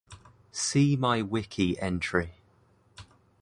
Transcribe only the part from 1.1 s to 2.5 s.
wiki entry.